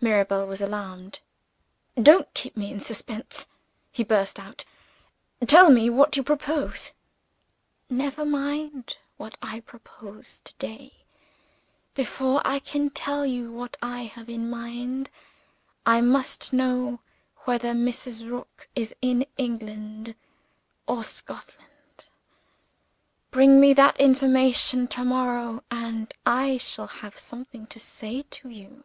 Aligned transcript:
Mirabel 0.00 0.46
was 0.46 0.60
alarmed. 0.60 1.18
"Don't 2.00 2.32
keep 2.34 2.56
me 2.56 2.70
in 2.70 2.78
suspense," 2.78 3.46
he 3.90 4.04
burst 4.04 4.38
out. 4.38 4.64
"Tell 5.44 5.70
me 5.70 5.90
what 5.90 6.16
you 6.16 6.22
propose." 6.22 6.92
"Never 7.90 8.24
mind 8.24 8.96
what 9.16 9.36
I 9.42 9.58
propose, 9.58 10.40
to 10.44 10.54
night. 10.68 10.92
Before 11.94 12.40
I 12.44 12.60
can 12.60 12.90
tell 12.90 13.26
you 13.26 13.50
what 13.50 13.76
I 13.82 14.02
have 14.02 14.30
in 14.30 14.48
my 14.48 14.68
mind, 14.70 15.10
I 15.84 16.00
must 16.00 16.52
know 16.52 17.00
whether 17.38 17.72
Mrs. 17.72 18.30
Rook 18.30 18.68
is 18.76 18.94
in 19.02 19.26
England 19.36 20.14
or 20.86 21.02
Scotland. 21.02 22.04
Bring 23.32 23.58
me 23.58 23.72
that 23.74 23.98
information 23.98 24.86
to 24.86 25.02
morrow, 25.02 25.64
and 25.72 26.14
I 26.24 26.56
shall 26.56 26.86
have 26.86 27.18
something 27.18 27.66
to 27.66 27.80
say 27.80 28.22
to 28.30 28.48
you. 28.48 28.84